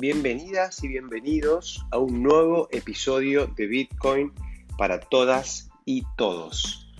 [0.00, 4.32] bienvenidas y bienvenidos a un nuevo episodio de Bitcoin
[4.78, 6.90] para todas y todos.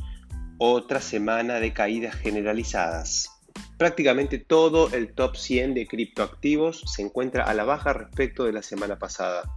[0.58, 3.30] Otra semana de caídas generalizadas.
[3.78, 8.62] Prácticamente todo el top 100 de criptoactivos se encuentra a la baja respecto de la
[8.62, 9.50] semana pasada.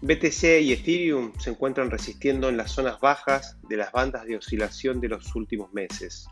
[0.00, 5.00] BTC y Ethereum se encuentran resistiendo en las zonas bajas de las bandas de oscilación
[5.00, 6.28] de los últimos meses.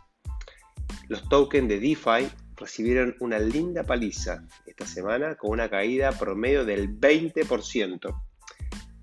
[1.09, 2.29] Los tokens de DeFi
[2.59, 8.23] recibieron una linda paliza esta semana con una caída promedio del 20%.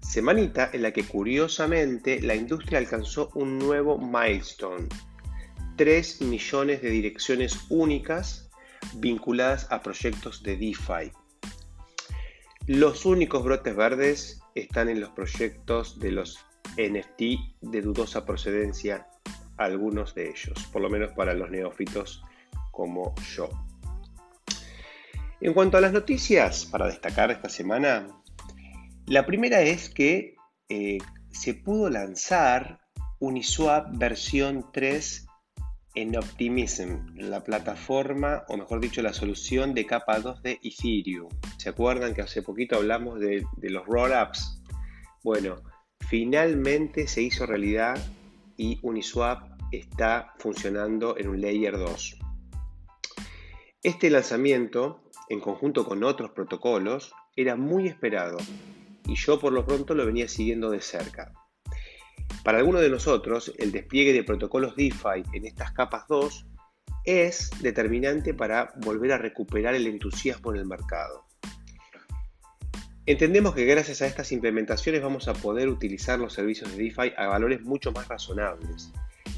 [0.01, 4.89] Semanita en la que curiosamente la industria alcanzó un nuevo milestone.
[5.77, 8.51] 3 millones de direcciones únicas
[8.95, 11.13] vinculadas a proyectos de DeFi.
[12.67, 16.39] Los únicos brotes verdes están en los proyectos de los
[16.77, 17.21] NFT
[17.61, 19.07] de dudosa procedencia,
[19.57, 22.23] algunos de ellos, por lo menos para los neófitos
[22.77, 23.49] como yo.
[25.41, 28.07] En cuanto a las noticias para destacar esta semana,
[29.07, 30.35] la primera es que
[30.69, 30.99] eh,
[31.31, 32.81] se pudo lanzar
[33.19, 35.27] Uniswap versión 3
[35.95, 41.31] en Optimism, la plataforma, o mejor dicho, la solución de capa 2 de Ethereum.
[41.57, 44.63] ¿Se acuerdan que hace poquito hablamos de, de los roll-ups?
[45.25, 45.63] Bueno,
[46.01, 47.97] finalmente se hizo realidad
[48.59, 52.26] y Uniswap está funcionando en un layer 2.
[53.87, 58.37] Este lanzamiento, en conjunto con otros protocolos, era muy esperado
[59.07, 61.33] y yo por lo pronto lo venía siguiendo de cerca.
[62.43, 66.47] Para algunos de nosotros, el despliegue de protocolos DeFi en estas capas 2
[67.05, 71.25] es determinante para volver a recuperar el entusiasmo en el mercado.
[73.07, 77.29] Entendemos que gracias a estas implementaciones vamos a poder utilizar los servicios de DeFi a
[77.29, 78.93] valores mucho más razonables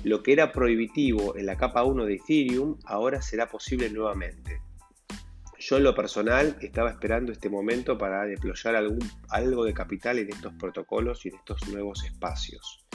[0.08, 4.62] lo que era prohibitivo en la capa 1 de Ethereum ahora será posible nuevamente.
[5.58, 10.30] Yo en lo personal estaba esperando este momento para deployar algún, algo de capital en
[10.30, 12.86] estos protocolos y en estos nuevos espacios.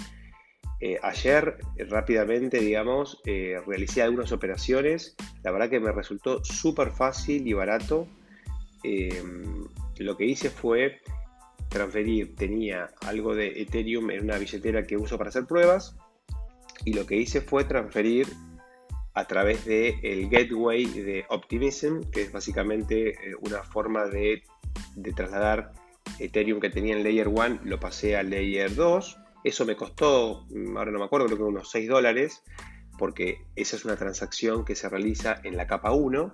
[0.79, 5.15] Eh, ayer eh, rápidamente, digamos, eh, realicé algunas operaciones.
[5.43, 8.07] La verdad que me resultó súper fácil y barato.
[9.99, 10.99] lo que hice fue
[11.69, 15.95] transferir, tenía algo de Ethereum en una billetera que uso para hacer pruebas
[16.85, 18.27] y lo que hice fue transferir
[19.13, 24.43] a través del el gateway de Optimism, que es básicamente eh, una forma de,
[25.15, 25.71] trasladar
[26.19, 29.19] Ethereum que tenía en Layer 1, lo pasé a Layer 2.
[29.43, 32.43] Eso me costó, mm, ahora no me acuerdo, creo que unos 6 dólares,
[32.97, 36.33] porque esa es una transacción que se realiza en la capa 1.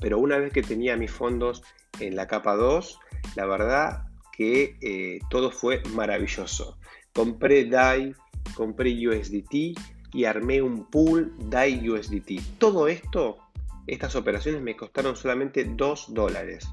[0.00, 1.62] Pero una vez que tenía mis fondos
[2.00, 2.98] en la capa 2,
[3.36, 4.06] la verdad
[4.36, 6.78] que eh, todo fue maravilloso.
[7.14, 8.14] Compré DAI,
[8.54, 9.78] compré USDT
[10.12, 12.58] y armé un pool DAI USDT.
[12.58, 13.38] Todo esto,
[13.86, 16.68] estas operaciones me costaron solamente 2 dólares.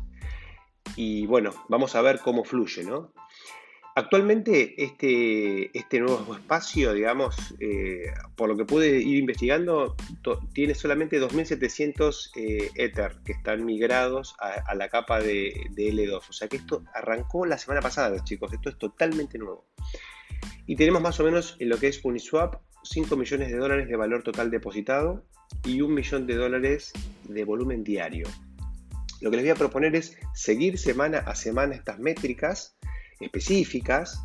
[0.95, 3.13] Y bueno, vamos a ver cómo fluye, ¿no?
[3.95, 9.95] Actualmente este, este nuevo espacio, digamos, eh, por lo que pude ir investigando,
[10.51, 16.21] tiene solamente 2.700 eh, Ether que están migrados a, la capa de, de, L2.
[16.27, 18.51] O sea que esto arrancó la semana pasada, chicos.
[18.51, 19.67] Esto es totalmente nuevo.
[20.65, 23.95] Y tenemos más o menos en lo que es Uniswap 5 millones de dólares de
[23.95, 25.23] valor total depositado
[25.65, 26.91] y un millón de dólares
[27.27, 28.27] de volumen diario.
[29.21, 32.77] Lo que les voy a proponer es seguir semana a semana estas métricas
[33.19, 34.21] específicas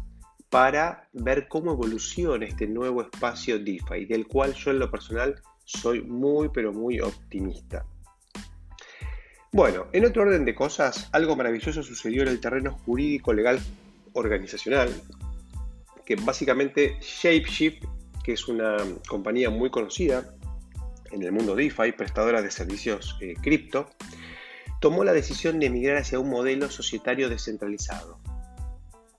[0.51, 6.03] para ver cómo evoluciona este nuevo espacio DeFi, del cual yo en lo personal soy
[6.03, 7.85] muy pero muy optimista.
[9.53, 13.61] Bueno, en otro orden de cosas, algo maravilloso sucedió en el terreno jurídico legal
[14.15, 14.91] organizacional
[16.09, 17.85] que básicamente ShapeShift,
[18.25, 20.35] que es una compañía muy conocida
[21.13, 23.91] en el mundo DeFi, prestadora de servicios eh, cripto,
[24.81, 28.19] tomó la decisión de emigrar hacia un modelo societario descentralizado.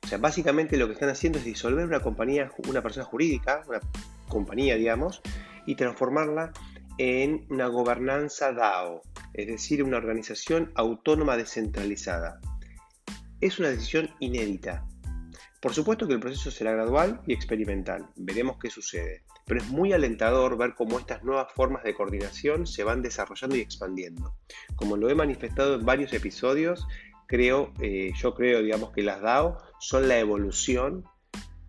[0.04, 3.82] O sea, básicamente lo que están haciendo es disolver una compañía, una persona jurídica, una
[4.28, 5.22] compañía, digamos,
[5.68, 6.54] y transformarla
[6.98, 9.04] en una gobernanza DAO,
[9.36, 12.42] es decir, una organización autónoma descentralizada.
[13.42, 14.89] Es una decisión inédita,
[15.62, 19.92] por supuesto que el proceso será gradual y experimental, veremos qué sucede, pero es muy
[19.94, 24.36] alentador ver cómo estas nuevas formas de coordinación se van desarrollando y expandiendo.
[24.76, 26.88] Como lo he manifestado en varios episodios,
[27.28, 31.04] creo, eh, yo creo, digamos, que las DAO son la evolución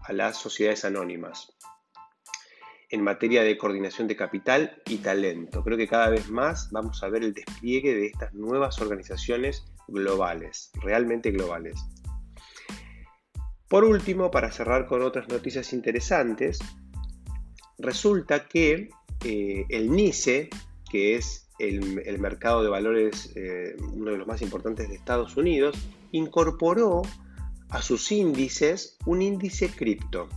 [0.01, 1.53] a las sociedades anónimas
[2.91, 5.63] en materia de coordinación de capital y talento.
[5.63, 10.71] Creo que cada vez más vamos a ver el despliegue de estas nuevas organizaciones globales,
[10.83, 11.81] realmente globales.
[13.71, 16.59] Por último, para cerrar con otras noticias interesantes,
[17.79, 18.89] resulta que
[19.25, 20.51] eh, el NICE,
[20.91, 25.77] que es el, mercado de valores, eh, uno de los más importantes de Estados Unidos,
[26.11, 27.03] incorporó
[27.69, 30.29] a sus índices un índice cripto.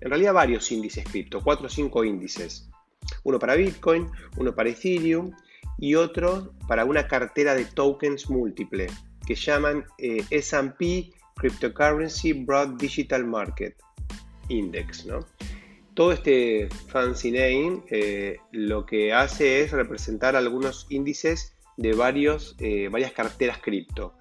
[0.00, 2.68] En realidad varios índices cripto, cuatro o cinco índices.
[3.22, 5.30] Uno para Bitcoin, uno para Ethereum
[5.78, 8.88] y otro para una cartera de tokens múltiple
[9.24, 13.74] que llaman eh, SP Cryptocurrency Broad Digital Market
[14.48, 15.06] Index.
[15.94, 22.88] Todo este fancy name eh, lo que hace es representar algunos índices de varios, eh,
[22.88, 24.14] varias carteras cripto.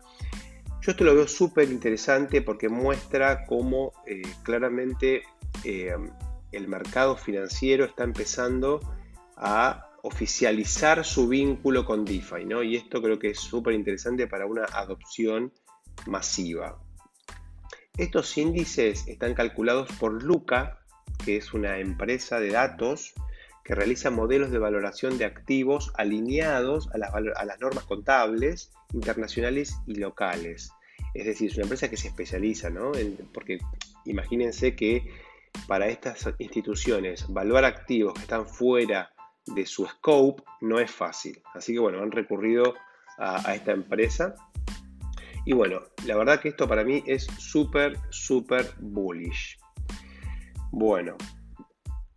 [0.81, 3.91] Yo esto lo veo súper interesante porque muestra cómo
[4.43, 5.23] claramente
[5.65, 8.79] el mercado financiero está empezando
[9.35, 12.63] a oficializar su vínculo con DeFi, ¿no?
[12.63, 15.51] Y esto creo que es súper interesante para una adopción
[16.07, 16.79] masiva.
[17.99, 20.79] Estos índices están calculados por Luca,
[21.25, 23.13] que es una empresa de datos
[23.65, 30.71] que realiza modelos de valoración de activos alineados a las, normas contables internacionales y locales.
[31.13, 32.93] Es decir, es una empresa que se especializa, ¿no?
[33.33, 33.59] porque
[34.05, 35.03] imagínense que
[35.67, 39.11] para estas instituciones, valorar activos que están fuera
[39.45, 41.41] de su scope no es fácil.
[41.53, 42.75] Así que bueno, han recurrido
[43.17, 44.35] a, esta empresa.
[45.45, 49.57] Y bueno, la verdad que esto para mí es súper, súper bullish.
[50.71, 51.15] Bueno,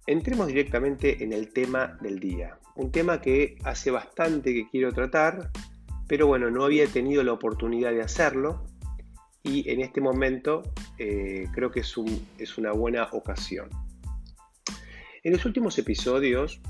[0.07, 2.59] entremos directamente en el tema del día.
[2.77, 5.51] Un tema que hace bastante que quiero tratar,
[6.09, 8.67] pero bueno, no había tenido la oportunidad de hacerlo
[9.43, 10.63] y en este momento
[10.99, 13.69] eh, creo que es, una buena ocasión.
[15.23, 16.61] En los últimos episodios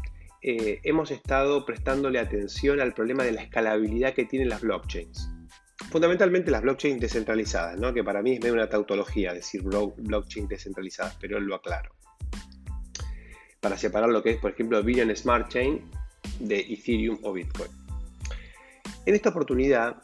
[0.43, 5.32] eh, hemos estado prestándole atención al problema de la escalabilidad que tienen las blockchains.
[5.91, 7.93] Fundamentalmente las blockchains descentralizadas, ¿no?
[7.93, 11.95] que para mí es medio una tautología decir blockchain descentralizadas, pero lo aclaro.
[13.61, 15.91] Para separar lo que es, por ejemplo, Binance Smart Chain
[16.41, 17.71] de Ethereum o Bitcoin.
[19.05, 19.97] En esta oportunidad,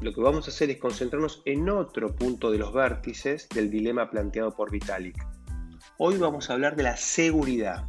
[0.00, 4.10] lo que vamos a hacer es concentrarnos en otro punto de los vértices del dilema
[4.10, 5.16] planteado por Vitalik.
[5.98, 7.88] Hoy vamos a hablar de la seguridad.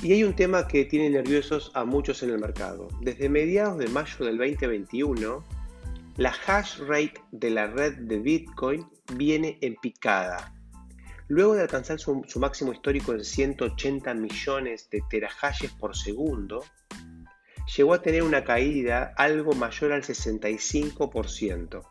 [0.00, 2.86] Y hay un tema que tiene nerviosos a muchos en el mercado.
[3.00, 5.44] Desde mediados de mayo del 2021,
[6.18, 10.54] la hash rate de la red de Bitcoin viene en picada.
[11.26, 16.64] Luego de alcanzar su, máximo histórico en 180 millones de terahashes por segundo,
[17.76, 21.82] llegó a tener una caída algo mayor al 65%.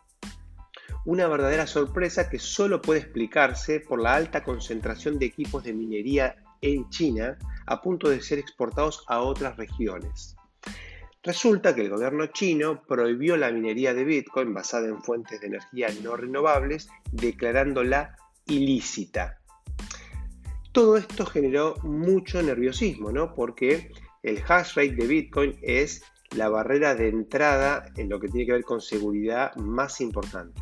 [1.04, 6.36] Una verdadera sorpresa que solo puede explicarse por la alta concentración de equipos de minería
[6.62, 7.38] en China
[7.68, 10.36] a punto de ser exportados a otras regiones.
[11.22, 15.88] Resulta que el gobierno chino prohibió la minería de Bitcoin basada en fuentes de energía
[16.02, 18.16] no renovables, declarándola
[18.46, 19.38] ilícita.
[20.72, 23.34] Todo esto generó mucho nerviosismo, ¿no?
[23.34, 23.90] Porque
[24.22, 28.52] el hash rate de Bitcoin es la barrera de entrada en lo que tiene que
[28.52, 30.60] ver con seguridad más importante.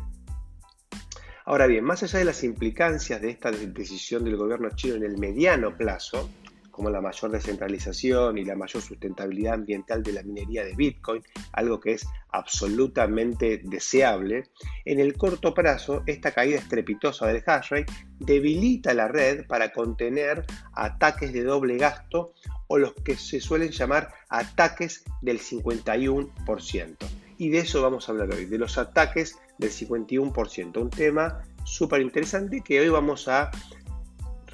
[1.45, 5.17] Ahora bien, más allá de las implicancias de esta decisión del gobierno chino en el
[5.17, 6.29] mediano plazo,
[6.77, 11.79] como la mayor descentralización y la mayor sustentabilidad ambiental de la minería de Bitcoin, algo
[11.79, 14.43] que es absolutamente deseable,
[14.85, 20.45] en el corto plazo esta caída estrepitosa del hash rate debilita la red para contener
[20.73, 22.35] ataques de doble gasto
[22.67, 26.95] o los que se suelen llamar ataques del 51%.
[27.39, 32.01] Y de eso vamos a hablar hoy, de los ataques del 51%, un tema súper
[32.01, 33.49] interesante que hoy vamos a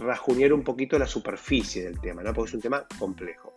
[0.03, 2.33] rajunear un poquito la superficie del tema, ¿no?
[2.33, 3.53] porque es un tema complejo.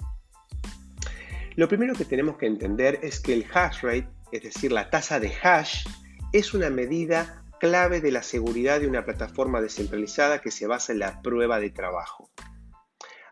[1.56, 5.20] Lo primero que tenemos que entender es que el hash rate, es decir, la tasa
[5.20, 5.86] de hash,
[6.32, 10.98] es una medida clave de la seguridad de una plataforma descentralizada que se basa en
[10.98, 12.30] la prueba de trabajo.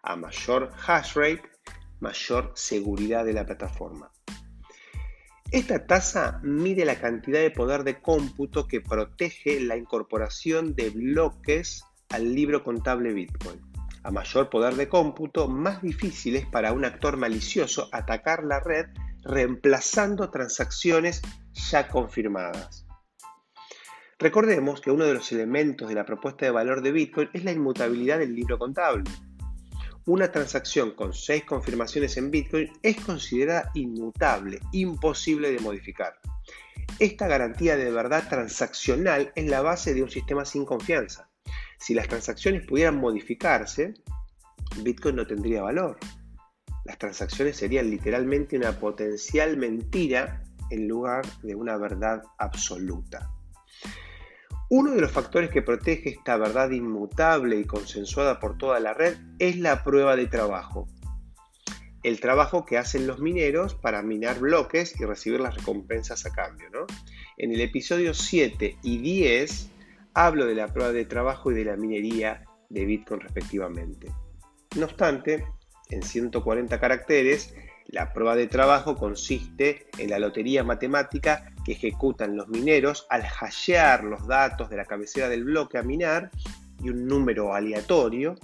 [0.02, 1.42] A mayor hash rate,
[2.00, 4.10] mayor seguridad de la plataforma.
[5.50, 11.84] Esta tasa mide la cantidad de poder de cómputo que protege la incorporación de bloques
[12.14, 13.60] al libro contable Bitcoin.
[14.02, 18.86] A mayor poder de cómputo, más difícil es para un actor malicioso atacar la red
[19.22, 22.86] reemplazando transacciones ya confirmadas.
[24.18, 27.52] Recordemos que uno de los elementos de la propuesta de valor de Bitcoin es la
[27.52, 29.10] inmutabilidad del libro contable
[30.06, 36.18] una transacción con seis confirmaciones en Bitcoin es considerada inmutable, imposible de modificar.
[36.98, 41.30] Esta garantía de verdad transaccional es la base de un sistema sin confianza.
[41.78, 43.94] Si las transacciones pudieran modificarse,
[44.82, 45.98] Bitcoin no tendría valor.
[46.84, 53.30] Las transacciones serían literalmente una potencial mentira en lugar de una verdad absoluta.
[54.70, 59.16] Uno de los factores que protege esta verdad inmutable y consensuada por toda la red
[59.38, 60.88] es la prueba de trabajo.
[62.02, 66.68] el trabajo que hacen los mineros para minar bloques y recibir las recompensas a cambio.
[67.38, 69.70] En el episodio 7 y 10
[70.14, 74.12] hablo de la prueba de trabajo y de la minería de Bitcoin respectivamente.
[74.76, 75.46] No obstante,
[75.90, 77.54] en 140 caracteres,
[77.86, 84.04] la prueba de trabajo consiste en la lotería matemática que ejecutan los mineros al hashear
[84.04, 86.30] los datos de la cabecera del bloque a minar
[86.82, 88.36] y un número aleatorio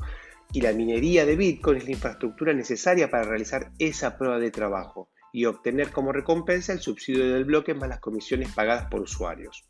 [0.52, 5.08] y la minería de Bitcoin es la infraestructura necesaria para realizar esa prueba de trabajo
[5.32, 9.64] y obtener como recompensa el subsidio del bloque más las comisiones pagadas por usuarios.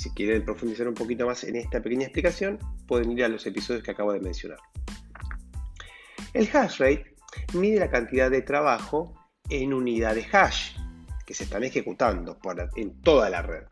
[0.00, 3.82] Si quieren profundizar un poquito más en esta pequeña explicación, pueden ir a los episodios
[3.82, 4.58] que acabo de mencionar.
[6.32, 7.16] El hash rate
[7.52, 9.12] mide la cantidad de trabajo
[9.50, 10.74] en unidades hash
[11.26, 12.38] que se están ejecutando
[12.76, 13.64] en toda la red.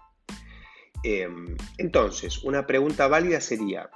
[1.03, 3.89] Em, entonces, una pregunta válida sería,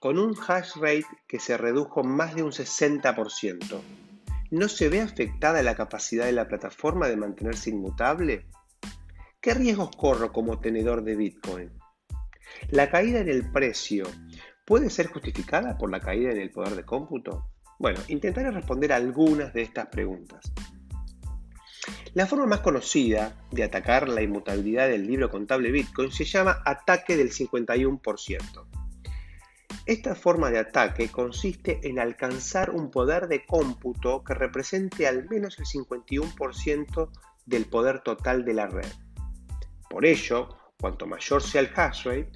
[0.00, 3.80] con un hash rate que se redujo más de un 60%,
[4.50, 8.48] ¿no se ve afectada la capacidad de la plataforma de mantenerse inmutable?
[9.40, 11.70] ¿Qué riesgos corro como tenedor de Bitcoin?
[12.70, 14.04] ¿La caída en el precio
[14.66, 17.48] puede ser justificada por la caída en el poder de cómputo?
[17.78, 20.40] Bueno, intentaré responder algunas de estas preguntas.
[22.14, 27.16] La forma más conocida de atacar la inmutabilidad del libro contable Bitcoin se llama ataque
[27.16, 28.66] del 51%.
[29.86, 35.60] Esta forma de ataque consiste en alcanzar un poder de cómputo que represente al menos
[35.60, 37.10] el 51%
[37.46, 38.88] del poder total de la red.
[39.88, 40.48] Por ello,
[40.80, 42.32] cuanto mayor sea el hash rate,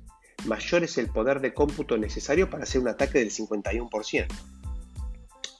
[0.47, 4.27] mayor es el poder de cómputo necesario para hacer un ataque del 51%.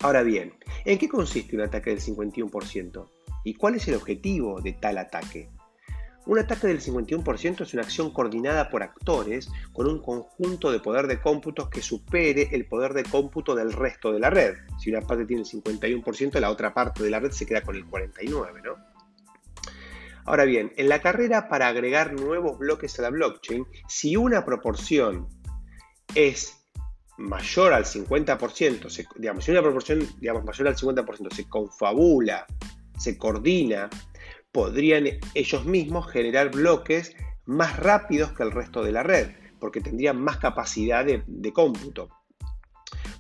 [0.01, 3.09] Ahora bien, ¿en qué consiste un ataque del 51%?
[3.45, 5.49] ¿Y cuál es el objetivo de tal ataque?
[6.25, 11.09] Un ataque del 51% es una acción coordinada por actores con un conjunto de poder
[11.09, 14.55] de cómputos que supere el poder de cómputo del resto de la red.
[14.79, 17.75] Si una parte tiene el 51%, la otra parte de la red se queda con
[17.75, 18.92] el 49%, ¿no?
[20.25, 25.29] Ahora bien, en la carrera para agregar nuevos bloques a la blockchain, si una proporción
[26.15, 26.59] es
[27.19, 32.47] mayor al 50%, digamos, si una proporción digamos, mayor al 50% se confabula,
[32.99, 33.91] se coordina
[34.53, 40.21] podrían ellos mismos generar bloques más rápidos que el resto de la red, porque tendrían
[40.21, 42.11] más capacidad de, cómputo.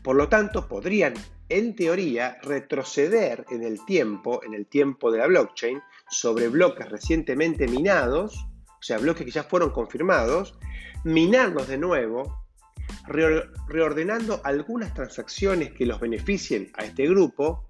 [0.04, 1.14] Por lo tanto, podrían,
[1.48, 5.80] en teoría, retroceder en el tiempo, en el tiempo de la blockchain,
[6.12, 8.36] sobre bloques recientemente minados,
[8.68, 10.56] o sea, bloques que ya fueron confirmados,
[11.02, 12.44] minarlos de nuevo,
[13.68, 17.68] reordenando algunas transacciones que los beneficien a este grupo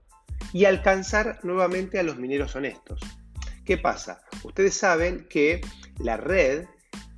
[0.53, 3.01] y alcanzar nuevamente a los mineros honestos.
[3.65, 4.23] ¿Qué pasa?
[4.43, 5.61] Ustedes saben que
[5.99, 6.67] la red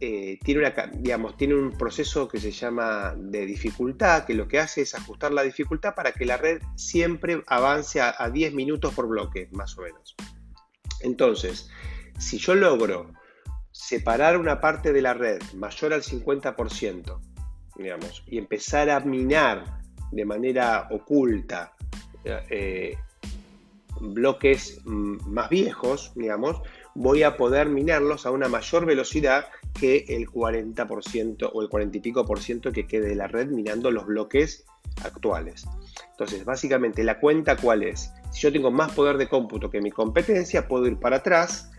[0.01, 5.33] eh, tiene, un proceso que se llama de dificultad, que lo que hace es ajustar
[5.33, 9.83] la dificultad para que la red siempre avance a, 10 minutos por bloque, más o
[9.83, 10.15] menos.
[11.01, 11.71] Entonces,
[12.19, 13.13] si yo logro
[13.73, 17.19] separar una parte de la red mayor al 50%,
[17.77, 19.83] digamos, y empezar a minar
[20.13, 21.73] de manera oculta
[22.25, 22.97] eh,
[24.01, 26.63] bloques más viejos, digamos,
[26.95, 29.47] voy a poder minarlos a una mayor velocidad
[29.79, 33.49] que el 40% o el 40 y pico por ciento que quede de la red
[33.49, 34.65] minando los bloques
[35.03, 35.67] actuales.
[36.11, 38.13] Entonces, básicamente, la cuenta cuál es?
[38.31, 41.71] Si yo tengo más poder de cómputo que mi competencia, puedo ir para atrás,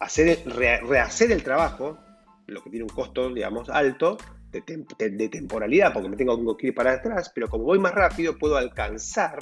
[0.00, 1.98] hacer, rehacer el trabajo,
[2.46, 4.18] lo que tiene un costo, digamos, alto,
[4.50, 8.56] de, temporalidad, porque me tengo que ir para atrás, pero como voy más rápido, puedo
[8.56, 9.38] alcanzar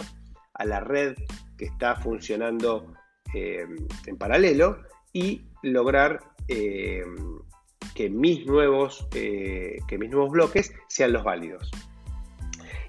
[0.55, 1.17] a la red
[1.59, 2.95] que está funcionando
[3.35, 3.67] eh,
[4.07, 7.05] en paralelo y lograr eh,
[7.95, 11.71] que, mis nuevos, eh, que mis nuevos bloques sean los válidos.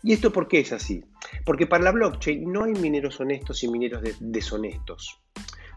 [0.03, 1.03] ¿Y esto por qué es así?
[1.46, 5.22] Porque para la blockchain no hay mineros honestos y mineros deshonestos.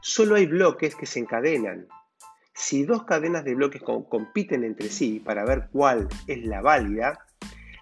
[0.01, 1.87] Solo hay bloques que se encadenan.
[2.55, 7.19] Si dos cadenas de bloques compiten entre sí para ver cuál es la válida,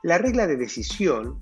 [0.03, 1.39] la regla de decisión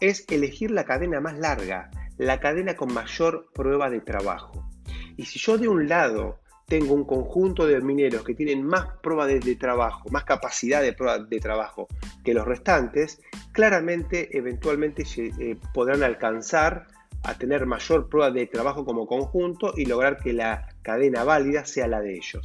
[0.00, 4.68] es elegir la cadena más larga, la cadena con mayor prueba de trabajo.
[5.16, 9.26] Y si yo de un lado tengo un conjunto de mineros que tienen más prueba
[9.26, 11.88] de, trabajo, más capacidad de prueba de trabajo
[12.24, 13.20] que los restantes,
[13.52, 16.86] claramente eventualmente eh, podrán alcanzar
[17.22, 21.86] a tener mayor prueba de trabajo como conjunto y lograr que la cadena válida sea
[21.86, 22.44] la de ellos.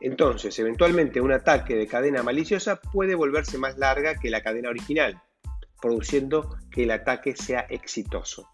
[0.00, 5.20] Entonces, eventualmente un ataque de cadena maliciosa puede volverse más larga que la cadena original,
[5.80, 8.48] produciendo que el ataque sea exitoso.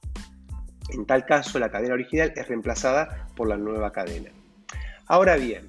[0.90, 4.30] En tal caso, la cadena original es reemplazada por la nueva cadena.
[5.06, 5.68] Ahora bien,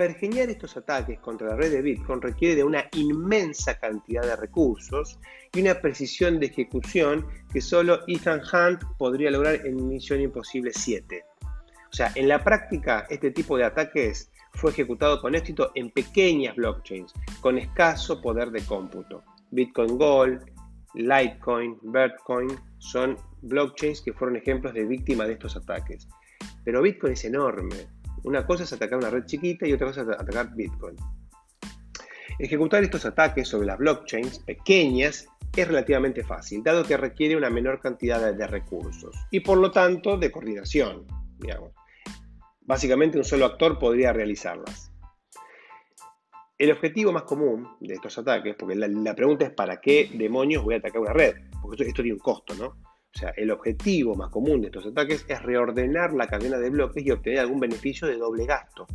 [0.00, 5.18] pergeñar estos ataques contra la red de Bitcoin requiere de una inmensa cantidad de recursos
[5.52, 11.22] y una precisión de ejecución que solo Ethan Hunt podría lograr en Misión Imposible 7.
[11.42, 16.56] O sea, en la práctica, este tipo de ataques fue ejecutado con éxito en pequeñas
[16.56, 19.22] blockchains, con escaso poder de cómputo.
[19.50, 20.50] Bitcoin Gold,
[20.94, 26.08] Litecoin, Bitcoin son blockchains que fueron ejemplos de víctimas de estos ataques.
[26.64, 27.99] Pero Bitcoin es enorme.
[28.24, 30.96] Una cosa es atacar una red chiquita y otra cosa es atacar Bitcoin.
[32.38, 37.80] Ejecutar estos ataques sobre las blockchains pequeñas es relativamente fácil, dado que requiere una menor
[37.80, 41.06] cantidad de recursos y por lo tanto de coordinación.
[42.60, 44.92] Básicamente un solo actor podría realizarlas.
[46.56, 50.74] El objetivo más común de estos ataques, porque la, pregunta es ¿para qué demonios voy
[50.74, 51.34] a atacar una red?
[51.62, 52.76] Porque esto, tiene un costo, ¿no?
[53.14, 57.04] O sea, el objetivo más común de estos ataques es reordenar la cadena de bloques
[57.04, 58.86] y obtener algún beneficio de doble gasto,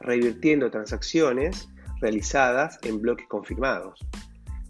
[0.00, 1.68] revirtiendo transacciones
[2.00, 4.00] realizadas en bloques confirmados.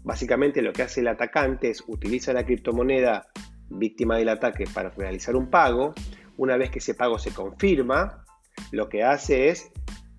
[0.03, 3.27] Básicamente lo que hace el atacante es utilizar la criptomoneda
[3.69, 5.93] víctima del ataque para realizar un pago.
[6.37, 8.23] Una vez que ese pago se confirma,
[8.71, 9.71] lo que hace es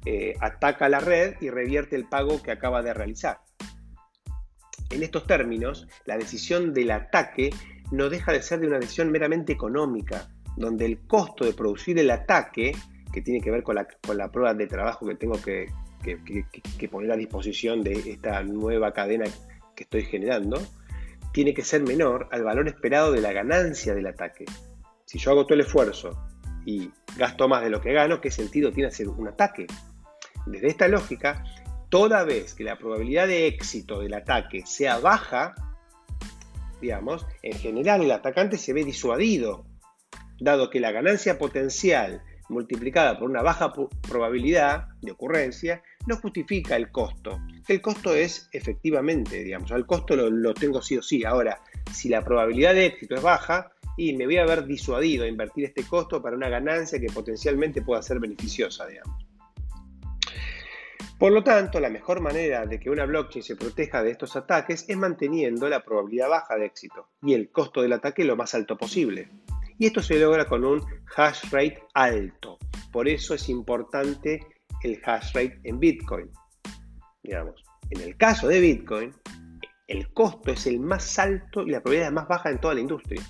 [0.04, 3.38] eh, ataca la red y revierte el pago que acaba de realizar.
[4.90, 7.50] En estos términos, la decisión del ataque
[7.92, 12.10] no deja de ser de una decisión meramente económica, donde el costo de producir el
[12.10, 12.72] ataque,
[13.12, 13.86] que tiene que ver con la,
[14.32, 15.66] prueba de trabajo que tengo que,
[16.02, 19.26] que, poner a disposición de esta nueva cadena
[19.76, 20.60] que estoy generando,
[21.32, 24.46] tiene que ser menor al valor esperado de la ganancia del ataque.
[25.04, 26.18] Si yo hago todo el esfuerzo
[26.64, 29.66] y gasto más de lo que gano, ¿qué sentido tiene hacer un ataque?
[30.46, 31.44] Desde esta lógica,
[31.90, 35.54] toda vez que la probabilidad de éxito del ataque sea baja,
[36.82, 39.64] digamos, en general el atacante se ve disuadido,
[40.38, 43.72] dado que la ganancia potencial multiplicada por una baja
[44.06, 47.40] probabilidad de ocurrencia no justifica el costo.
[47.66, 51.24] El costo es efectivamente, digamos, el costo lo, lo tengo sí o sí.
[51.24, 55.28] Ahora, si la probabilidad de éxito es baja, y me voy a ver disuadido a
[55.28, 59.31] invertir este costo para una ganancia que potencialmente pueda ser beneficiosa, digamos.
[61.22, 64.84] Por lo tanto, la mejor manera de que una blockchain se proteja de estos ataques
[64.88, 68.76] es manteniendo la probabilidad baja de éxito y el costo del ataque lo más alto
[68.76, 69.28] posible.
[69.78, 70.82] Y esto se logra con un
[71.16, 72.58] hash rate alto.
[72.90, 74.44] Por eso es importante
[74.82, 76.28] el hash rate en Bitcoin.
[77.22, 79.14] Digamos, en el caso de Bitcoin,
[79.86, 83.22] el costo es el más alto y la probabilidad más baja en toda la industria.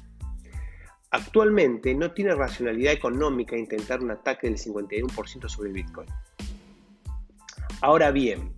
[1.11, 6.09] Actualmente no tiene racionalidad económica intentar un ataque del 51% sobre Bitcoin.
[7.83, 8.55] Ahora bien,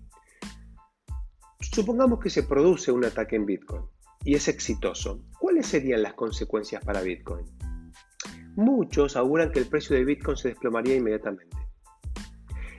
[1.59, 3.83] supongamos que se produce un ataque en Bitcoin
[4.23, 5.25] y es exitoso.
[5.39, 7.47] ¿Cuáles serían las consecuencias para Bitcoin?
[8.55, 11.57] Muchos auguran que el precio de Bitcoin se desplomaría inmediatamente.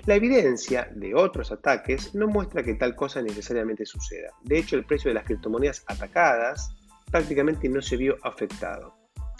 [0.05, 4.29] La evidencia de otros ataques no muestra que tal cosa necesariamente suceda.
[4.43, 6.75] De hecho, el precio de las criptomonedas atacadas
[7.09, 8.93] prácticamente no se vio afectado.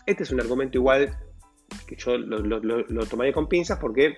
[0.08, 1.16] Este es un argumento igual
[1.86, 4.18] que yo lo, lo tomaría con pinzas porque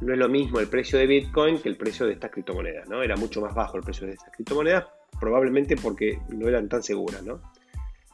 [0.00, 3.02] no es lo mismo el precio de Bitcoin que el precio de estas criptomonedas, ¿no?
[3.02, 4.86] Era mucho más bajo el precio de estas criptomonedas,
[5.20, 7.40] probablemente porque no eran tan seguras, ¿no?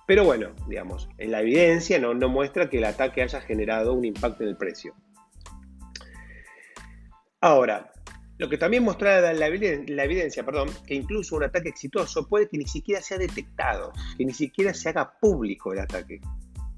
[0.06, 4.42] Pero bueno, digamos, en la evidencia no, muestra que el ataque haya generado un impacto
[4.42, 4.94] en el precio.
[7.40, 7.92] Ahora,
[8.38, 12.58] lo que también muestra la, la, evidencia, perdón, que incluso un ataque exitoso puede que
[12.58, 16.20] ni siquiera sea detectado, que ni siquiera se haga público el ataque.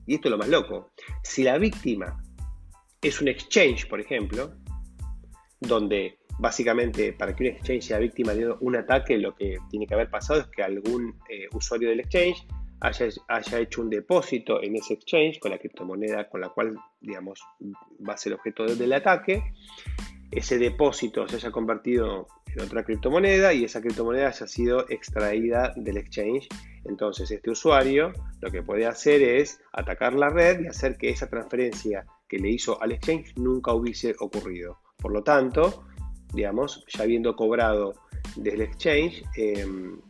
[0.06, 0.92] Y esto es lo más loco.
[1.22, 2.22] Si la víctima
[3.02, 4.54] es un exchange, por ejemplo,
[5.60, 9.94] donde básicamente para que un exchange sea víctima de un ataque, lo que tiene que
[9.94, 12.46] haber pasado es que algún eh, usuario del exchange
[12.80, 17.40] haya, hecho un depósito en ese exchange con la criptomoneda con la cual, digamos,
[18.06, 19.42] va a ser objeto del ataque.
[20.30, 25.96] Ese depósito se haya convertido en otra criptomoneda y esa criptomoneda haya sido extraída del
[25.96, 26.48] exchange.
[26.84, 31.28] Entonces, este usuario lo que puede hacer es atacar la red y hacer que esa
[31.28, 34.78] transferencia que le hizo al exchange nunca hubiese ocurrido.
[34.96, 35.84] Por lo tanto,
[36.32, 37.94] digamos, ya habiendo cobrado
[38.36, 40.00] del exchange, em,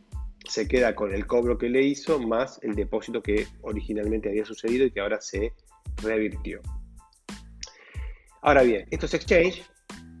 [0.47, 4.85] se queda con el cobro que le hizo más el depósito que originalmente había sucedido
[4.85, 5.53] y que ahora se
[6.01, 6.61] revirtió.
[8.41, 9.69] Ahora bien, estos exchanges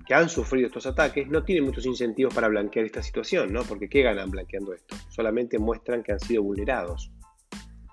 [0.05, 3.63] que han sufrido estos ataques no tienen muchos incentivos para blanquear esta situación, ¿no?
[3.63, 4.95] Porque ¿qué ganan blanqueando esto?
[5.09, 7.11] Solamente muestran que han sido vulnerados.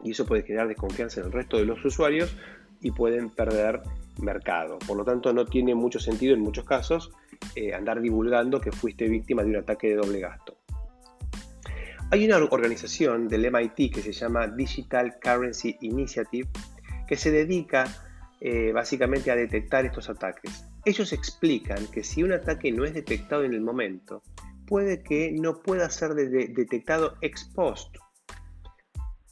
[0.04, 2.36] Y eso puede generar desconfianza en el resto de los usuarios
[2.84, 3.82] y pueden perder
[4.20, 4.78] mercado.
[4.86, 7.10] Por lo tanto, no tiene mucho sentido en muchos casos
[7.56, 10.56] eh, andar divulgando que fuiste víctima de un ataque de doble gasto.
[12.10, 16.48] Hay una organización del MIT que se llama Digital Currency Initiative
[17.08, 17.86] que se dedica
[18.40, 20.66] eh, básicamente a detectar estos ataques.
[20.84, 24.22] Ellos explican que si un ataque no es detectado en el momento,
[24.66, 27.96] puede que no pueda ser detectado ex post.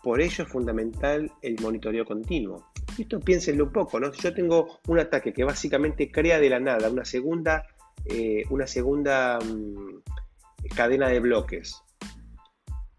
[0.02, 2.71] Por ello es fundamental el monitoreo continuo.
[2.98, 4.12] Esto piénsenlo un poco, ¿no?
[4.12, 7.66] Si yo tengo un ataque que básicamente crea de la nada una segunda,
[8.04, 10.02] eh, una segunda mm,
[10.74, 11.82] cadena de bloques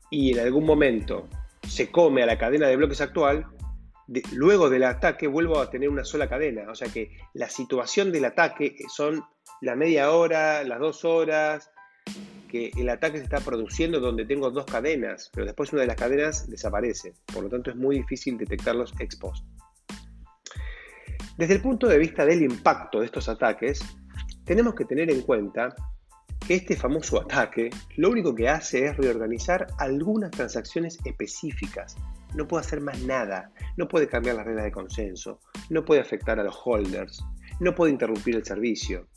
[0.09, 1.27] y en algún momento
[1.67, 3.47] se come a la cadena de bloques actual,
[4.31, 6.69] luego del ataque vuelvo a tener una sola cadena.
[6.69, 9.23] O sea que la situación del ataque son
[9.61, 11.71] la media hora, las dos horas,
[12.47, 15.95] que el ataque se está produciendo donde tengo dos cadenas, pero después una de las
[15.95, 17.13] cadenas desaparece.
[17.33, 19.43] Por lo tanto es muy difícil detectarlos ex post.
[21.37, 23.81] Desde el punto de vista del impacto de estos ataques,
[24.45, 25.73] tenemos que tener en cuenta
[26.45, 31.95] que este famoso ataque lo único que hace es reorganizar algunas transacciones específicas.
[32.35, 35.39] No puede hacer más nada, no puede cambiar las reglas de consenso,
[35.71, 37.25] no puede afectar a los holders,
[37.59, 39.07] no puede interrumpir el servicio.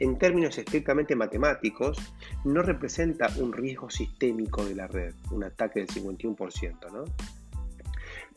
[0.00, 1.98] en términos estrictamente matemáticos,
[2.44, 7.04] no representa un riesgo sistémico de la red, un ataque del 51%, ¿no?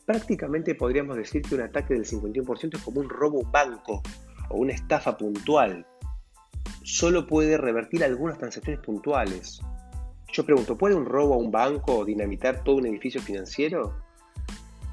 [0.04, 4.02] Prácticamente podríamos decir que un ataque del 51% es como un robo a banco
[4.50, 5.86] o una estafa puntual.
[6.82, 9.62] Solo puede revertir algunas transacciones puntuales.
[10.30, 13.96] Yo pregunto, ¿puede un robo a un banco dinamitar todo un edificio financiero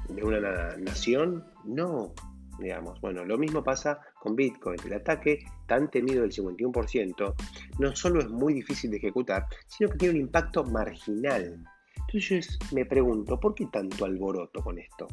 [0.08, 1.44] de una nación?
[1.64, 2.14] No,
[2.62, 3.00] digamos.
[3.00, 4.78] Bueno, lo mismo pasa con Bitcoin.
[4.84, 7.34] El ataque tan temido del 51%
[7.78, 11.64] no solo es muy difícil de ejecutar, sino que tiene un impacto marginal.
[12.06, 15.08] Entonces me pregunto, ¿por qué tanto alboroto con esto?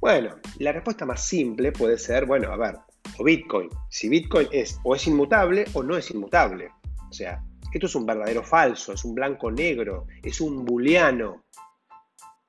[0.00, 2.76] Bueno, la respuesta más simple puede ser, bueno, a ver,
[3.18, 3.70] o Bitcoin.
[3.88, 6.68] Si Bitcoin es o es inmutable o no es inmutable.
[7.08, 11.44] O sea, esto es un verdadero falso, es un blanco negro, es un booleano.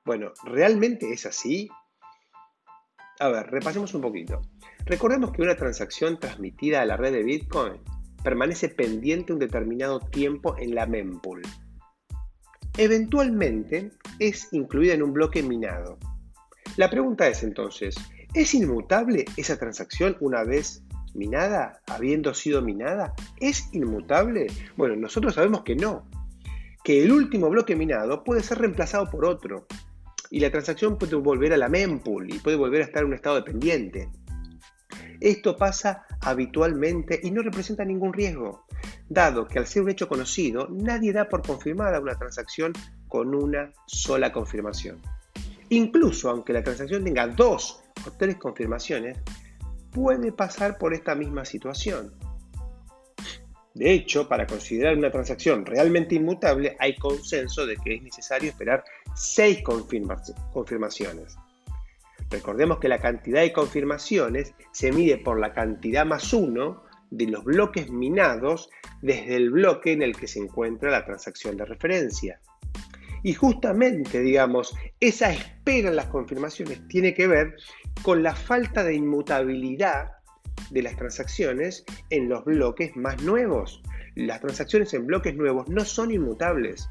[0.04, 1.68] Bueno, ¿realmente es así?
[3.18, 4.42] A ver, repasemos un poquito.
[4.84, 7.74] Recordemos que una transacción transmitida a la red de Bitcoin
[8.22, 11.42] permanece pendiente un determinado tiempo en la mempool.
[12.76, 15.98] Eventualmente es incluida en un bloque minado.
[16.76, 17.94] La pregunta es entonces,
[18.34, 20.82] ¿es inmutable esa transacción una vez
[21.14, 23.14] minada, habiendo sido minada?
[23.40, 24.48] ¿Es inmutable?
[24.76, 26.04] Bueno, nosotros sabemos que no,
[26.84, 29.66] que el último bloque minado puede ser reemplazado por otro,
[30.30, 33.14] y la transacción puede volver a la mempool y puede volver a estar en un
[33.14, 34.08] estado dependiente.
[35.20, 38.66] Esto pasa habitualmente y no representa ningún riesgo,
[39.08, 42.72] dado que al ser un hecho conocido, nadie da por confirmada una transacción
[43.08, 45.00] con una sola confirmación.
[45.70, 49.18] Incluso aunque la transacción tenga dos o tres confirmaciones,
[49.90, 52.12] puede pasar por esta misma situación.
[53.74, 58.84] De hecho, para considerar una transacción realmente inmutable, hay consenso de que es necesario esperar
[59.16, 61.36] seis confirmaciones.
[62.30, 67.44] Recordemos que la cantidad de confirmaciones se mide por la cantidad más uno de los
[67.44, 68.68] bloques minados
[69.00, 72.40] desde el bloque en el que se encuentra la transacción de referencia.
[73.22, 77.56] Y justamente, digamos, esa espera en las confirmaciones tiene que ver
[78.02, 80.12] con la falta de inmutabilidad
[80.70, 83.82] de las transacciones en los bloques más nuevos.
[84.14, 86.88] Las transacciones en bloques nuevos no son inmutables.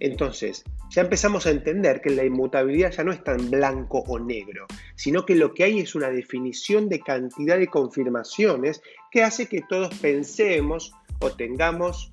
[0.00, 0.64] Entonces,
[0.94, 5.26] ya empezamos a entender que la inmutabilidad ya no es tan blanco o negro, sino
[5.26, 8.80] que lo que hay es una definición de cantidad de confirmaciones
[9.10, 12.12] que hace que todos pensemos o tengamos,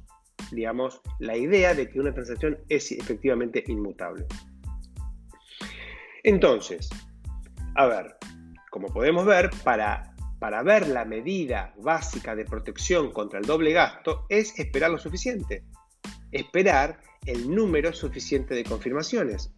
[0.52, 4.26] digamos, la idea de que una transacción es efectivamente inmutable.
[6.24, 6.90] Entonces,
[7.76, 8.16] a ver,
[8.72, 14.26] como podemos ver, para para ver la medida básica de protección contra el doble gasto
[14.28, 15.66] es esperar lo suficiente.
[16.32, 19.54] Esperar el número suficiente de confirmaciones.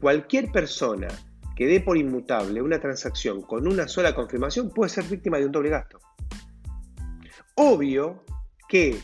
[0.00, 1.08] Cualquier persona
[1.56, 5.52] que dé por inmutable una transacción con una sola confirmación puede ser víctima de un
[5.52, 5.98] doble gasto.
[7.54, 8.24] Obvio
[8.68, 8.98] que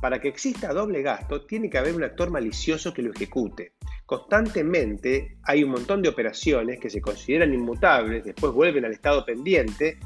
[0.00, 5.36] para que exista doble gasto tiene que haber un actor malicioso que lo ejecute constantemente
[5.42, 9.98] hay un montón de operaciones que se consideran inmutables, después vuelven al estado pendiente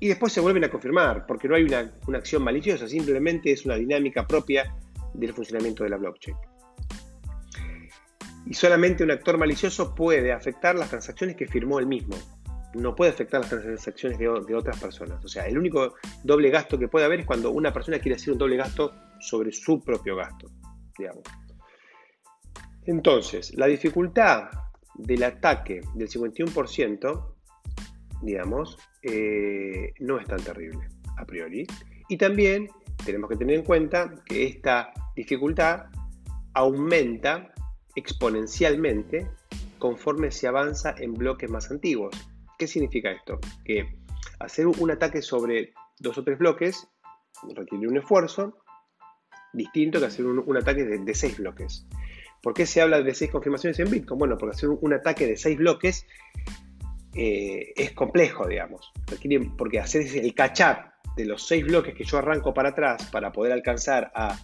[0.00, 3.76] y después se vuelven a confirmar, porque no hay una, acción maliciosa, simplemente es una
[3.76, 4.74] dinámica propia
[5.16, 6.36] del funcionamiento de la blockchain.
[8.46, 12.16] Y solamente un actor malicioso puede afectar las transacciones que firmó él mismo.
[12.74, 15.24] No puede afectar las transacciones de, otras personas.
[15.24, 18.32] O sea, el único doble gasto que puede haber es cuando una persona quiere hacer
[18.32, 20.48] un doble gasto sobre su propio gasto.
[22.84, 24.50] Entonces, la dificultad
[24.94, 27.34] del ataque del 51%,
[28.22, 31.66] digamos, eh, no es tan terrible a priori.
[32.08, 32.68] Y también
[33.04, 35.86] tenemos que tener en cuenta que esta dificultad
[36.54, 37.52] aumenta
[37.94, 39.30] exponencialmente
[39.78, 42.16] conforme se avanza en bloques más antiguos.
[42.58, 43.38] ¿Qué significa esto?
[43.64, 43.98] Que
[44.38, 46.88] hacer un ataque sobre dos o tres bloques
[47.54, 48.56] requiere un esfuerzo
[49.52, 51.86] distinto que hacer un, ataque de, seis bloques.
[52.42, 54.18] ¿Por qué se habla de seis confirmaciones en Bitcoin?
[54.18, 56.06] Bueno, porque hacer un, ataque de seis bloques
[57.16, 58.92] eh, es complejo, digamos.
[59.56, 63.52] porque hacer el catch-up de los seis bloques que yo arranco para atrás para poder
[63.52, 64.38] alcanzar a,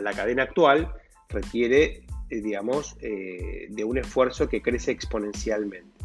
[0.00, 0.90] la cadena actual
[1.28, 5.97] requiere, eh, digamos, eh, de un esfuerzo que crece exponencialmente.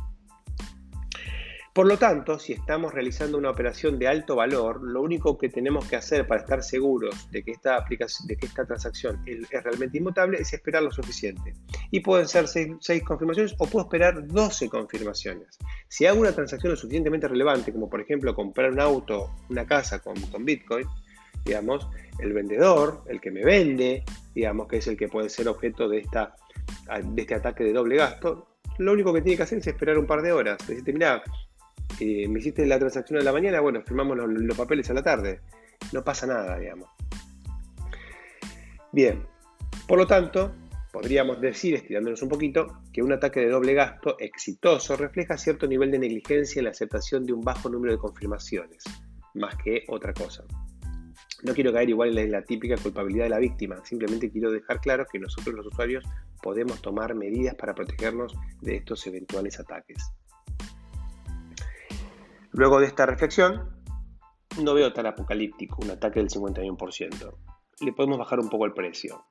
[1.73, 5.88] Por lo tanto, si estamos realizando una operación de alto valor, lo único que tenemos
[5.88, 9.97] que hacer para estar seguros de que esta, aplicación, de que esta transacción es, realmente
[9.97, 11.55] inmutable es esperar lo suficiente.
[11.89, 15.57] Y pueden ser 6, confirmaciones o puedo esperar 12 confirmaciones.
[15.88, 19.97] Si hago una transacción lo suficientemente relevante, como por ejemplo comprar un auto, una casa
[19.97, 20.13] con,
[20.45, 20.86] Bitcoin,
[21.43, 21.88] digamos,
[22.19, 24.03] el vendedor, el que me vende,
[24.36, 26.36] digamos, que es el que puede ser objeto de, esta,
[27.03, 30.05] de este ataque de doble gasto, lo único que tiene que hacer es esperar un
[30.05, 30.57] par de horas.
[30.67, 31.23] Decirte, mira,
[31.99, 35.41] eh, me hiciste la transacción de la mañana, bueno, firmamos los, papeles a la tarde.
[35.91, 36.89] No pasa nada, digamos.
[38.91, 39.25] Bien,
[39.88, 40.53] por lo tanto,
[40.91, 45.91] podríamos decir, estirándonos un poquito, que un ataque de doble gasto exitoso refleja cierto nivel
[45.91, 48.84] de negligencia en la aceptación de un bajo número de confirmaciones,
[49.34, 50.43] más que otra cosa.
[51.43, 55.06] No quiero caer igual en la típica culpabilidad de la víctima, simplemente quiero dejar claro
[55.12, 56.06] que nosotros los usuarios
[56.41, 60.13] podemos tomar medidas para protegernos de estos eventuales ataques.
[62.54, 63.84] Luego de esta reflexión,
[64.62, 67.36] no veo tan apocalíptico un ataque del 51%.
[67.82, 69.26] Le podemos bajar un poco el precio.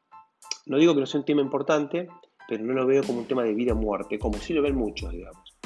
[0.67, 2.09] No digo que no sea un tema importante,
[2.49, 4.75] pero no lo veo como un tema de vida o muerte, como si lo ven
[4.75, 5.57] muchos, digamos.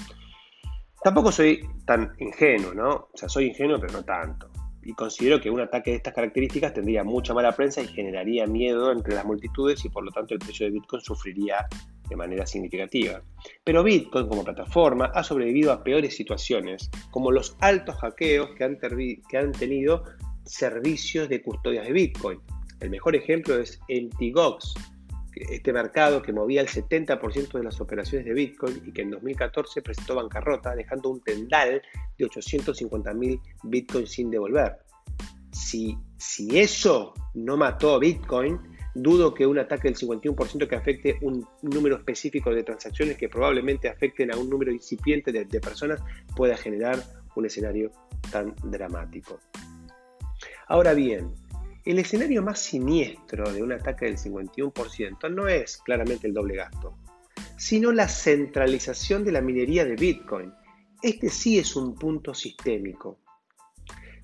[1.03, 2.91] Tampoco soy tan ingenuo, ¿no?
[2.91, 4.46] O sea, soy ingenuo, pero no tanto.
[4.87, 8.93] Y considero que un ataque de estas características tendría mucha mala prensa y generaría miedo
[8.93, 11.67] entre las multitudes y por lo tanto el precio de Bitcoin sufriría
[12.09, 13.21] de manera significativa.
[13.65, 19.53] Pero Bitcoin como plataforma ha sobrevivido a peores situaciones, como los altos hackeos que han,
[19.53, 20.05] tenido
[20.45, 22.39] servicios de custodia de Bitcoin.
[22.79, 24.75] El mejor ejemplo es Antigox,
[25.37, 29.83] este mercado que movía el 70% de las operaciones de Bitcoin y que en 2014
[29.83, 31.83] presentó bancarrota, dejando un tendal
[32.19, 34.79] de 850.000 Bitcoin sin devolver.
[35.53, 38.59] Si, si eso no mató a Bitcoin,
[38.99, 43.91] Dudo que un ataque del 51% que afecte un número específico de transacciones que probablemente
[43.91, 46.01] afecten a un número incipiente de, personas
[46.35, 46.99] pueda generar
[47.35, 47.93] un escenario
[48.33, 49.39] tan dramático.
[50.69, 51.35] Ahora bien,
[51.87, 56.99] el escenario más siniestro de un ataque del 51% no es claramente el doble gasto,
[57.57, 60.53] sino la centralización de la minería de Bitcoin.
[61.01, 63.21] Este sí es un punto sistémico.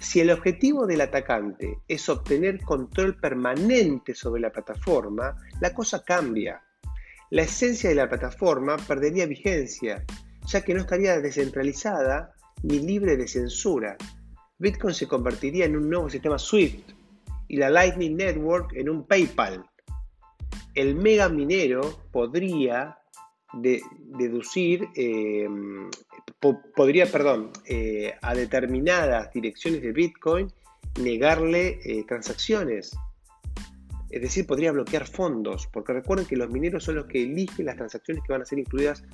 [0.01, 6.61] Si el objetivo del atacante es obtener control permanente sobre la plataforma, la cosa cambia.
[7.31, 10.05] La esencia de la plataforma perdería vigencia,
[10.49, 13.97] ya que no estaría descentralizada ni libre de censura.
[14.59, 17.02] Bitcoin se convertiría en un nuevo sistema SWIFT
[17.53, 19.63] y la Lightning Network en un PayPal.
[20.75, 22.99] El mega minero podría
[23.53, 25.47] deducir eh,
[26.75, 30.51] podría, perdón, eh, a determinadas direcciones de Bitcoin
[30.99, 32.97] negarle eh, transacciones.
[34.09, 37.77] Es decir, podría bloquear fondos, porque recuerden que los mineros son los que eligen las
[37.77, 39.05] transacciones que van a ser incluidas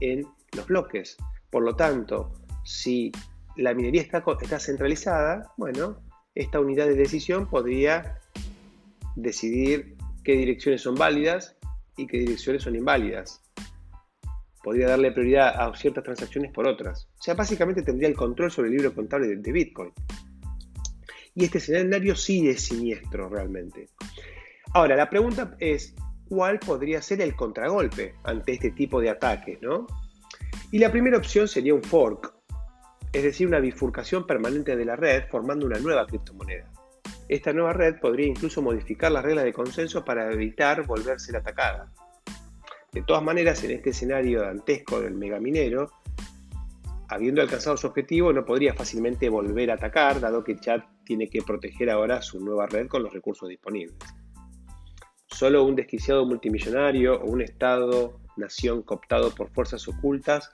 [0.00, 1.16] en los bloques.
[1.48, 3.10] Por lo tanto, si
[3.56, 6.05] la minería está centralizada, bueno,
[6.36, 8.20] esta unidad de decisión podría
[9.16, 11.56] decidir qué direcciones son válidas
[11.96, 13.42] y qué direcciones son inválidas
[14.66, 17.08] podría darle prioridad a ciertas transacciones por otras.
[17.20, 19.92] O sea, básicamente tendría el control sobre el libro contable de, Bitcoin.
[21.36, 23.90] Y este escenario sí es siniestro realmente.
[24.74, 25.94] Ahora, la pregunta es,
[26.28, 29.62] ¿cuál podría ser el contragolpe ante este tipo de ataques?
[29.62, 29.86] ¿no?
[30.72, 32.34] Y la primera opción sería un fork,
[33.16, 36.70] es decir, una bifurcación permanente de la red formando una nueva criptomoneda.
[37.30, 41.90] Esta nueva red podría incluso modificar las reglas de consenso para evitar volverse atacada.
[42.92, 45.90] De todas maneras, en este escenario dantesco del megaminero,
[47.08, 51.40] habiendo alcanzado su objetivo, no podría fácilmente volver a atacar, dado que Chad tiene que
[51.40, 53.96] proteger ahora su nueva red con los recursos disponibles.
[55.26, 60.50] Solo un desquiciado multimillonario o un Estado-nación cooptado por fuerzas ocultas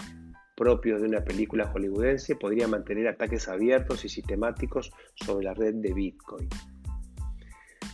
[0.57, 5.93] propios de una película hollywoodense podría mantener ataques abiertos y sistemáticos sobre la red de
[5.93, 6.49] Bitcoin.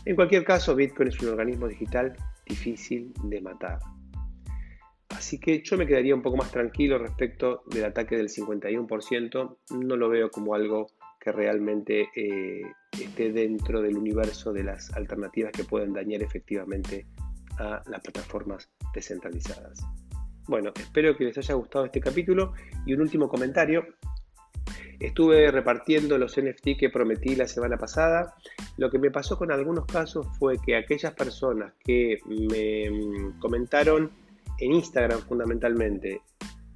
[0.05, 3.79] En cualquier caso, Bitcoin es un organismo digital difícil de matar.
[5.09, 9.57] Así que yo me quedaría un poco más tranquilo respecto del ataque del 51%.
[9.71, 10.87] No lo veo como algo
[11.19, 12.61] que realmente eh,
[12.93, 17.05] esté dentro del universo de las alternativas que pueden dañar efectivamente
[17.57, 19.79] a las plataformas descentralizadas.
[20.49, 23.85] Bueno, espero que les haya gustado este capítulo y un último comentario.
[24.99, 28.33] Estuve repartiendo los NFT que prometí la semana pasada.
[28.77, 34.09] Lo que me pasó con algunos casos fue que aquellas personas que me mm, comentaron
[34.57, 36.23] en Instagram fundamentalmente,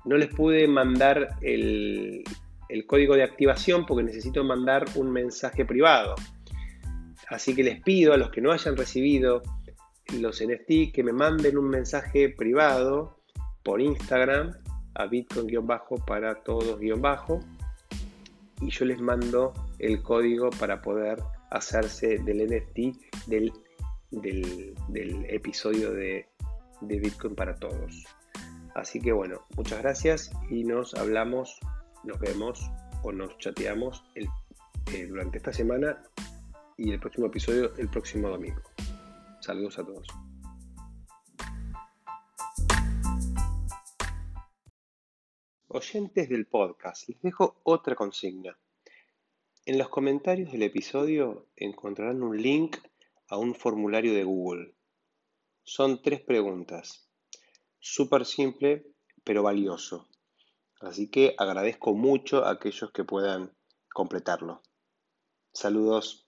[0.06, 2.24] no les pude mandar el,
[2.70, 6.14] el código de activación porque necesito mandar un mensaje privado.
[7.28, 9.42] Así que les pido a los que no hayan recibido
[10.20, 13.23] los NFT que me manden un mensaje privado
[13.64, 14.54] por Instagram
[14.96, 17.40] a bitcoin-para todos-bajo
[18.62, 23.52] y yo les mando el código para poder hacerse del NFT del,
[24.12, 26.28] del, episodio de,
[26.82, 28.06] de, Bitcoin para todos.
[28.76, 31.60] Así que bueno, muchas gracias y nos hablamos,
[32.04, 32.72] nos vemos
[33.04, 36.02] o nos chateamos eh, durante esta semana
[36.78, 38.62] y el próximo episodio el próximo domingo.
[39.42, 40.33] Saludos a todos.
[45.76, 48.56] Oyentes del podcast, les dejo otra consigna.
[49.66, 52.78] En los comentarios del episodio encontrarán un link
[53.28, 54.76] a un formulario de Google.
[55.64, 57.10] Son tres preguntas.
[57.80, 58.86] Súper simple,
[59.24, 60.08] pero valioso.
[60.80, 63.58] Así que agradezco mucho a aquellos que puedan
[63.92, 64.62] completarlo.
[65.54, 66.23] Saludos.